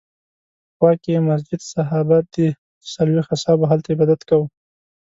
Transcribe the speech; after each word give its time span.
خوا 0.75 0.89
کې 1.01 1.09
یې 1.15 1.19
مسجد 1.29 1.59
صحابه 1.73 2.17
دی 2.21 2.27
چې 2.33 2.45
څلوېښت 2.93 3.29
اصحابو 3.35 3.65
هلته 3.71 3.87
عبادت 3.93 4.21
کاوه. 4.29 4.47